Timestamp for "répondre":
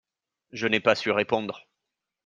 1.11-1.67